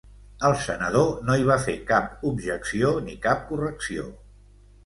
El 0.47 0.53
senador 0.67 1.11
no 1.27 1.35
hi 1.41 1.45
va 1.49 1.57
fer 1.67 1.77
cap 1.91 2.25
objecció 2.31 2.95
ni 3.11 3.19
cap 3.27 3.47
correcció. 3.53 4.09